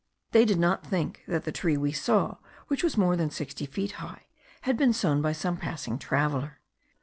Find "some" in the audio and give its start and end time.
5.33-5.57